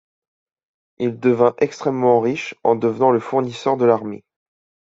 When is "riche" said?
2.21-2.55